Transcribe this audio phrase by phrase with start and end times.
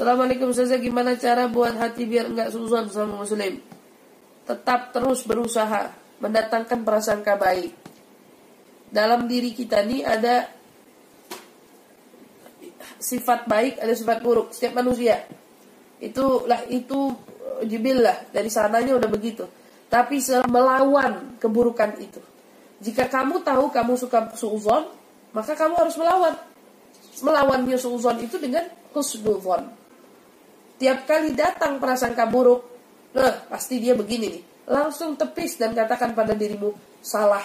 [0.00, 0.80] Assalamualaikum Ustazah.
[0.80, 3.60] Gimana cara buat hati biar enggak suzon sama muslim?
[4.48, 5.92] Tetap terus berusaha
[6.24, 7.68] Mendatangkan prasangka baik.
[8.88, 10.48] Dalam diri kita ini ada
[12.96, 14.56] Sifat baik ada sifat buruk.
[14.56, 15.20] Setiap manusia.
[16.00, 17.12] Itulah itu
[17.68, 19.44] jibillah Dari sananya udah begitu.
[19.92, 20.16] Tapi
[20.48, 22.24] melawan keburukan itu.
[22.80, 24.88] Jika kamu tahu kamu suka suzon
[25.36, 26.32] Maka kamu harus melawan.
[27.20, 28.64] Melawannya suzon itu dengan
[28.96, 29.79] husnuzon
[30.80, 32.64] Tiap kali datang prasangka buruk,
[33.12, 34.44] nah pasti dia begini nih.
[34.64, 36.72] Langsung tepis dan katakan pada dirimu,
[37.04, 37.44] salah.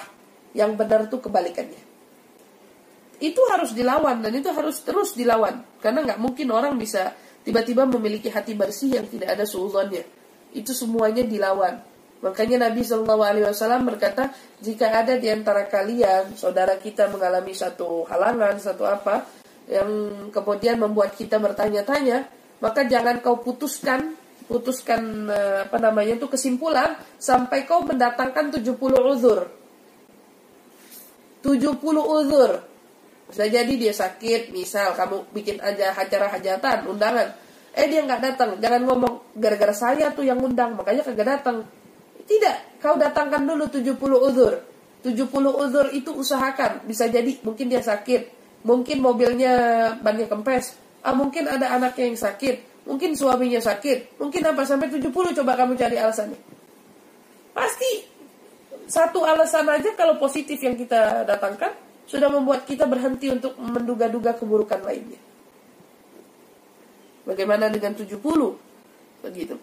[0.55, 1.83] Yang benar itu kebalikannya.
[3.19, 5.67] Itu harus dilawan dan itu harus terus dilawan.
[5.83, 7.11] Karena nggak mungkin orang bisa
[7.43, 10.07] tiba-tiba memiliki hati bersih yang tidak ada suuzonnya.
[10.55, 11.75] Itu semuanya dilawan.
[12.23, 14.31] Makanya Nabi Shallallahu Alaihi Wasallam berkata,
[14.63, 19.27] jika ada di antara kalian saudara kita mengalami satu halangan, satu apa
[19.67, 22.25] yang kemudian membuat kita bertanya-tanya,
[22.65, 28.77] maka jangan kau putuskan putuskan eh, apa namanya itu kesimpulan sampai kau mendatangkan 70
[29.13, 29.49] uzur.
[31.41, 32.51] 70 uzur.
[33.25, 37.33] Bisa jadi dia sakit, misal kamu bikin aja acara hajatan, undangan.
[37.73, 41.65] Eh dia nggak datang, jangan ngomong gara-gara saya tuh yang undang, makanya kagak datang.
[42.25, 44.53] Tidak, kau datangkan dulu 70 uzur.
[45.05, 48.29] 70 uzur itu usahakan, bisa jadi mungkin dia sakit,
[48.65, 49.53] mungkin mobilnya
[50.01, 55.13] bannya kempes, Ah, mungkin ada anaknya yang sakit, mungkin suaminya sakit, mungkin apa sampai 70
[55.13, 56.41] coba kamu cari alasannya.
[57.53, 57.91] Pasti
[58.89, 61.77] satu alasan aja kalau positif yang kita datangkan
[62.09, 65.21] sudah membuat kita berhenti untuk menduga-duga keburukan lainnya.
[67.25, 68.17] Bagaimana dengan 70?
[69.25, 69.57] Begitu.